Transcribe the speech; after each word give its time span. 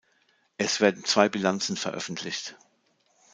Es 0.57 0.81
werden 0.81 1.05
zwei 1.05 1.29
Bilanzen 1.29 1.77
veröffentlicht. 1.77 2.57